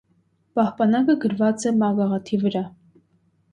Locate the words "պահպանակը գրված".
0.59-1.67